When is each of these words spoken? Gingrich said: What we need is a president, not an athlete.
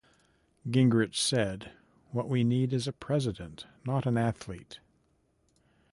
Gingrich 0.67 1.15
said: 1.19 1.73
What 2.09 2.27
we 2.27 2.43
need 2.43 2.73
is 2.73 2.87
a 2.87 2.91
president, 2.91 3.67
not 3.85 4.07
an 4.07 4.17
athlete. 4.17 4.79